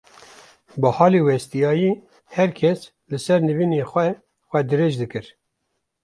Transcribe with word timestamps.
bi 0.81 0.89
halê 0.97 1.21
westiyayê 1.27 1.91
her 2.35 2.49
kes 2.59 2.79
li 3.09 3.17
ser 3.25 3.39
nivînên 3.49 3.85
xwe, 3.91 4.07
xwe 4.49 4.59
dirêj 4.69 4.93
dikir. 5.01 5.25